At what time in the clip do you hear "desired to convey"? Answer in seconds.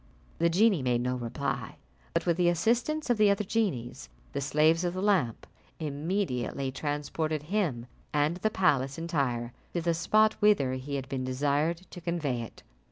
11.23-12.41